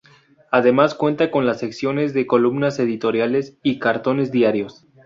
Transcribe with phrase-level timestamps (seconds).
[0.49, 4.87] Además cuenta con las secciones de columnas editoriales y cartones diarios.